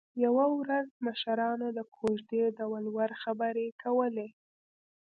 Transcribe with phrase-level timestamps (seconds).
[0.25, 4.27] یوه ورځ مشرانو د کوژدې د ولور خبرې کولې